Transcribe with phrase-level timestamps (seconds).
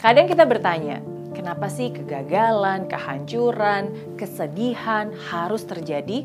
[0.00, 1.04] Kadang kita bertanya,
[1.36, 6.24] kenapa sih kegagalan, kehancuran, kesedihan harus terjadi?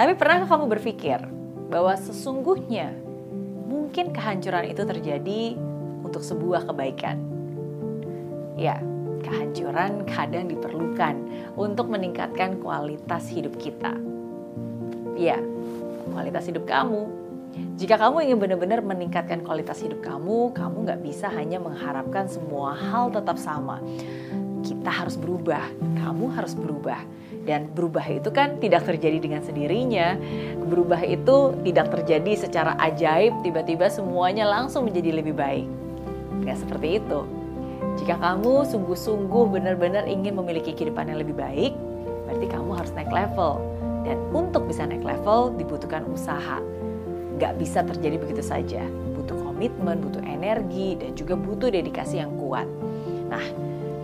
[0.00, 1.20] Tapi pernahkah kamu berpikir
[1.68, 2.96] bahwa sesungguhnya
[3.68, 5.60] mungkin kehancuran itu terjadi
[6.00, 7.20] untuk sebuah kebaikan?
[8.56, 8.80] Ya,
[9.20, 11.20] kehancuran kadang diperlukan
[11.52, 13.92] untuk meningkatkan kualitas hidup kita.
[15.20, 15.36] Ya,
[16.16, 17.19] kualitas hidup kamu.
[17.80, 23.08] Jika kamu ingin benar-benar meningkatkan kualitas hidup kamu, kamu nggak bisa hanya mengharapkan semua hal
[23.08, 23.80] tetap sama.
[24.60, 25.64] Kita harus berubah,
[26.00, 27.00] kamu harus berubah.
[27.40, 30.20] Dan berubah itu kan tidak terjadi dengan sendirinya.
[30.68, 35.66] Berubah itu tidak terjadi secara ajaib, tiba-tiba semuanya langsung menjadi lebih baik.
[36.44, 37.40] Nggak seperti itu
[37.98, 41.72] jika kamu sungguh-sungguh benar-benar ingin memiliki kehidupan yang lebih baik,
[42.28, 43.58] berarti kamu harus naik level.
[44.06, 46.62] Dan untuk bisa naik level dibutuhkan usaha.
[47.40, 48.84] Gak bisa terjadi begitu saja.
[49.16, 52.68] Butuh komitmen, butuh energi, dan juga butuh dedikasi yang kuat.
[53.32, 53.42] Nah,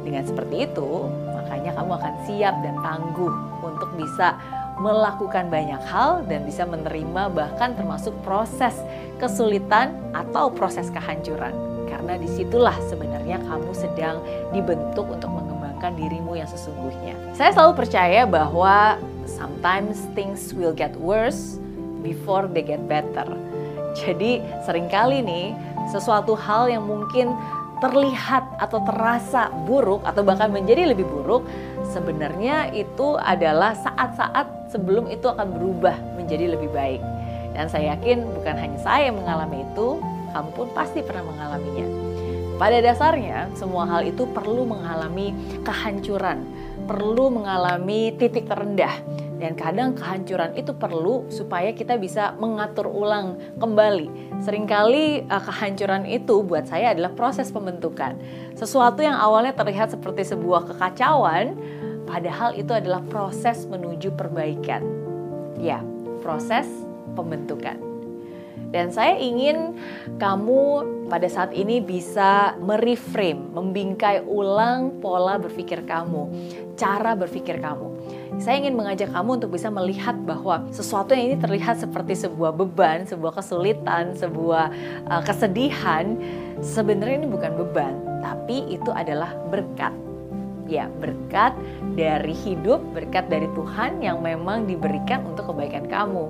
[0.00, 4.40] dengan seperti itu, makanya kamu akan siap dan tangguh untuk bisa
[4.76, 8.76] melakukan banyak hal dan bisa menerima bahkan termasuk proses
[9.16, 11.52] kesulitan atau proses kehancuran
[11.88, 14.20] karena di situlah sebenarnya kamu sedang
[14.52, 17.16] dibentuk untuk mengembangkan dirimu yang sesungguhnya.
[17.32, 21.56] Saya selalu percaya bahwa sometimes things will get worse
[22.06, 23.26] before they get better.
[23.98, 25.50] Jadi sering kali nih
[25.90, 27.34] sesuatu hal yang mungkin
[27.82, 31.44] terlihat atau terasa buruk atau bahkan menjadi lebih buruk
[31.92, 37.02] sebenarnya itu adalah saat-saat sebelum itu akan berubah menjadi lebih baik.
[37.56, 39.96] Dan saya yakin bukan hanya saya yang mengalami itu,
[40.36, 41.88] kamu pun pasti pernah mengalaminya.
[42.56, 45.32] Pada dasarnya, semua hal itu perlu mengalami
[45.64, 46.44] kehancuran,
[46.84, 48.92] perlu mengalami titik terendah.
[49.36, 54.40] Dan kadang kehancuran itu perlu supaya kita bisa mengatur ulang kembali.
[54.40, 58.16] Seringkali uh, kehancuran itu buat saya adalah proses pembentukan.
[58.56, 61.52] Sesuatu yang awalnya terlihat seperti sebuah kekacauan,
[62.08, 64.80] padahal itu adalah proses menuju perbaikan.
[65.60, 65.84] Ya,
[66.24, 66.64] proses
[67.12, 67.76] pembentukan.
[68.72, 69.78] Dan saya ingin
[70.18, 70.62] kamu
[71.06, 76.28] pada saat ini bisa mereframe, membingkai ulang pola berpikir kamu,
[76.74, 77.88] cara berpikir kamu.
[78.36, 83.08] Saya ingin mengajak kamu untuk bisa melihat bahwa sesuatu yang ini terlihat seperti sebuah beban,
[83.08, 84.68] sebuah kesulitan, sebuah
[85.08, 86.20] uh, kesedihan,
[86.60, 89.92] sebenarnya ini bukan beban, tapi itu adalah berkat.
[90.66, 91.54] Ya, berkat
[91.94, 96.26] dari hidup, berkat dari Tuhan yang memang diberikan untuk kebaikan kamu.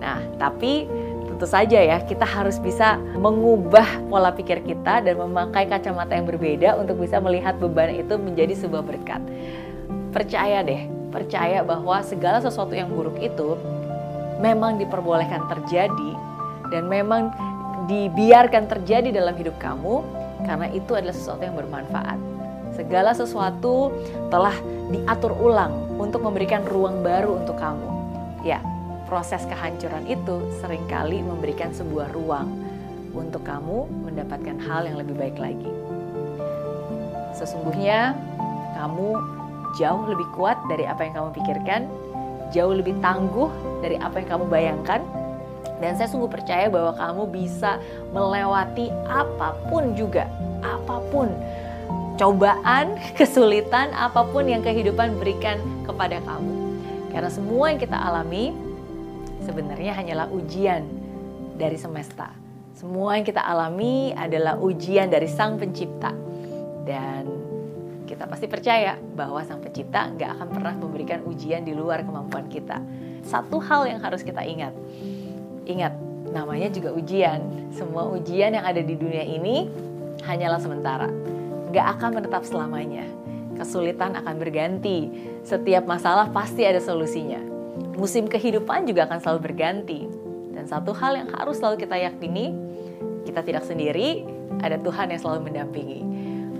[0.00, 0.88] Nah, tapi
[1.28, 6.78] tentu saja ya kita harus bisa mengubah pola pikir kita dan memakai kacamata yang berbeda
[6.78, 9.20] untuk bisa melihat beban itu menjadi sebuah berkat.
[10.14, 13.54] Percaya deh, percaya bahwa segala sesuatu yang buruk itu
[14.42, 16.12] memang diperbolehkan terjadi
[16.74, 17.30] dan memang
[17.86, 20.02] dibiarkan terjadi dalam hidup kamu
[20.42, 22.18] karena itu adalah sesuatu yang bermanfaat.
[22.74, 23.94] Segala sesuatu
[24.34, 24.58] telah
[24.90, 27.88] diatur ulang untuk memberikan ruang baru untuk kamu.
[28.42, 28.58] Ya,
[29.06, 32.50] proses kehancuran itu sering kali memberikan sebuah ruang
[33.14, 35.70] untuk kamu mendapatkan hal yang lebih baik lagi.
[37.38, 38.18] Sesungguhnya
[38.74, 39.22] kamu
[39.78, 41.86] jauh lebih kuat dari apa yang kamu pikirkan,
[42.54, 43.50] jauh lebih tangguh
[43.82, 45.00] dari apa yang kamu bayangkan,
[45.82, 47.82] dan saya sungguh percaya bahwa kamu bisa
[48.14, 50.30] melewati apa pun juga,
[50.62, 51.28] apa pun
[52.14, 56.54] cobaan, kesulitan, apa pun yang kehidupan berikan kepada kamu.
[57.10, 58.54] Karena semua yang kita alami
[59.46, 60.82] sebenarnya hanyalah ujian
[61.54, 62.30] dari semesta.
[62.74, 66.10] Semua yang kita alami adalah ujian dari Sang Pencipta.
[66.84, 67.43] Dan
[68.04, 72.80] kita pasti percaya bahwa Sang Pencipta nggak akan pernah memberikan ujian di luar kemampuan kita.
[73.24, 74.76] Satu hal yang harus kita ingat.
[75.64, 75.96] Ingat,
[76.28, 77.72] namanya juga ujian.
[77.72, 79.72] Semua ujian yang ada di dunia ini
[80.28, 81.08] hanyalah sementara.
[81.72, 83.08] Nggak akan menetap selamanya.
[83.56, 85.08] Kesulitan akan berganti.
[85.40, 87.54] Setiap masalah pasti ada solusinya
[87.94, 90.00] musim kehidupan juga akan selalu berganti.
[90.54, 92.54] Dan satu hal yang harus selalu kita yakini,
[93.26, 94.22] kita tidak sendiri,
[94.62, 96.00] ada Tuhan yang selalu mendampingi.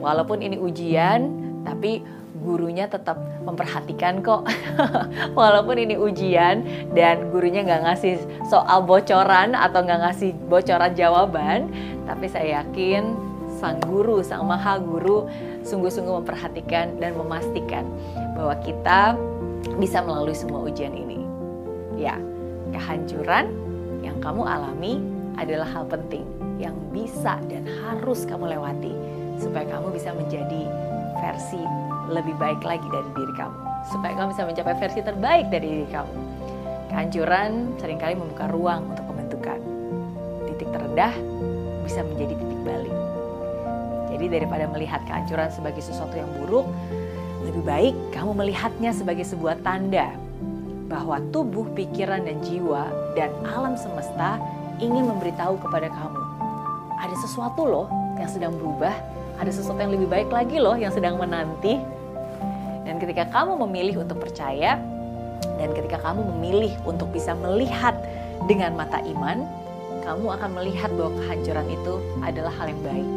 [0.03, 1.31] Walaupun ini ujian,
[1.65, 2.05] tapi
[2.45, 3.17] gurunya tetap
[3.47, 4.45] memperhatikan kok.
[5.39, 6.63] Walaupun ini ujian
[6.93, 8.21] dan gurunya nggak ngasih
[8.53, 11.73] soal bocoran atau nggak ngasih bocoran jawaban,
[12.05, 13.17] tapi saya yakin
[13.57, 15.31] sang guru, sang maha guru
[15.65, 17.87] sungguh-sungguh memperhatikan dan memastikan
[18.37, 19.17] bahwa kita
[19.81, 21.25] bisa melalui semua ujian ini.
[21.97, 22.19] Ya,
[22.75, 23.49] kehancuran
[24.03, 25.01] yang kamu alami
[25.39, 26.27] adalah hal penting
[26.59, 28.93] yang bisa dan harus kamu lewati
[29.39, 30.63] supaya kamu bisa menjadi
[31.19, 31.61] versi
[32.11, 33.59] lebih baik lagi dari diri kamu.
[33.91, 36.15] Supaya kamu bisa mencapai versi terbaik dari diri kamu.
[36.93, 37.51] Kehancuran
[37.81, 39.61] sering kali membuka ruang untuk pembentukan.
[40.49, 41.15] Titik terendah
[41.85, 42.97] bisa menjadi titik balik.
[44.15, 46.71] Jadi daripada melihat kehancuran sebagai sesuatu yang buruk,
[47.45, 50.15] lebih baik kamu melihatnya sebagai sebuah tanda
[50.89, 52.89] bahwa tubuh, pikiran, dan jiwa
[53.19, 54.39] dan alam semesta
[54.79, 56.23] ingin memberitahu kepada kamu.
[57.01, 58.95] Ada sesuatu loh yang sedang berubah,
[59.39, 61.81] ada sesuatu yang lebih baik lagi loh yang sedang menanti.
[62.85, 64.77] Dan ketika kamu memilih untuk percaya,
[65.57, 67.97] dan ketika kamu memilih untuk bisa melihat
[68.45, 69.47] dengan mata iman,
[70.05, 73.09] kamu akan melihat bahwa kehancuran itu adalah hal yang baik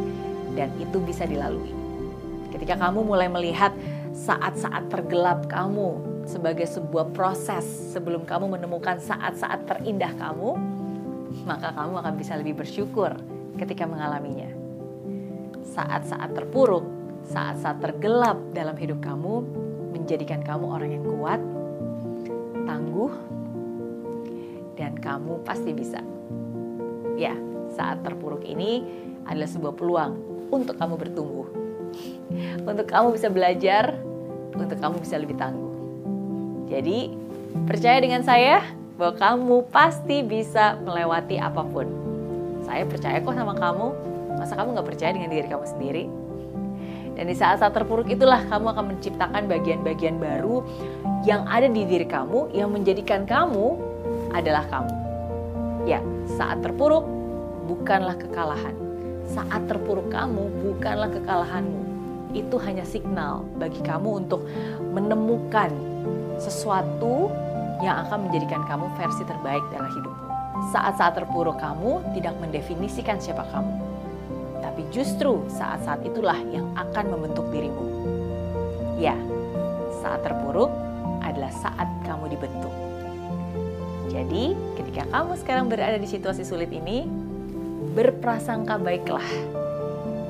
[0.56, 1.75] dan itu bisa dilalui.
[2.50, 3.75] Ketika kamu mulai melihat
[4.16, 10.56] saat-saat tergelap kamu sebagai sebuah proses sebelum kamu menemukan saat-saat terindah kamu,
[11.44, 13.13] maka kamu akan bisa lebih bersyukur
[13.60, 14.56] ketika mengalaminya.
[15.68, 16.86] Saat-saat terpuruk,
[17.28, 19.44] saat-saat tergelap dalam hidup kamu
[19.92, 21.42] menjadikan kamu orang yang kuat,
[22.64, 23.12] tangguh,
[24.80, 26.00] dan kamu pasti bisa.
[27.19, 27.36] Ya,
[27.74, 28.86] saat terpuruk ini
[29.28, 30.14] adalah sebuah peluang
[30.54, 31.48] untuk kamu bertumbuh.
[32.63, 33.96] Untuk kamu bisa belajar,
[34.56, 35.74] untuk kamu bisa lebih tangguh.
[36.68, 37.12] Jadi,
[37.68, 38.63] percaya dengan saya
[39.00, 41.88] bahwa kamu pasti bisa melewati apa pun.
[42.66, 44.17] Saya percaya kok sama kamu.
[44.38, 46.04] Masa kamu gak percaya dengan diri kamu sendiri?
[47.18, 50.62] Dan di saat-saat terpuruk itulah kamu akan menciptakan bagian-bagian baru
[51.25, 53.74] yang ada di diri kamu yang menjadikan kamu
[54.38, 54.94] adalah kamu.
[55.89, 55.98] Ya,
[56.38, 57.10] saat terpuruk
[57.66, 58.78] bukanlah kekalahan.
[59.34, 61.81] Saat terpuruk kamu bukanlah kekalahanmu.
[62.38, 64.45] Itu hanya signal bagi kamu untuk
[64.94, 65.74] menemukan
[66.38, 67.34] sesuatu
[67.81, 70.25] yang akan menjadikan kamu versi terbaik dalam hidupmu.
[70.69, 73.74] Saat-saat terpuruk kamu tidak mendefinisikan siapa kamu.
[74.77, 77.81] Tapi justru saat-saat itulah yang akan membentuk dirimu.
[79.01, 79.18] Ya,
[80.06, 80.69] saat terpuruk
[81.25, 82.69] adalah saat kamu dibentuk.
[84.13, 87.09] Jadi, ketika kamu sekarang berada di situasi sulit ini,
[87.97, 89.25] berprasangka baiklah.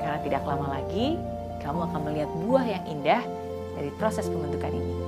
[0.00, 1.20] Karena tidak lama lagi,
[1.60, 3.20] kamu akan melihat buah yang indah
[3.76, 5.07] dari proses pembentukan ini.